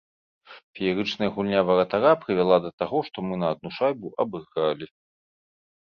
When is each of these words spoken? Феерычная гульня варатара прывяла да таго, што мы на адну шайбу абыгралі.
Феерычная 0.77 1.29
гульня 1.35 1.59
варатара 1.67 2.13
прывяла 2.23 2.57
да 2.65 2.71
таго, 2.85 2.99
што 3.11 3.17
мы 3.27 3.33
на 3.45 3.55
адну 3.57 3.69
шайбу 3.79 4.07
абыгралі. 4.25 4.85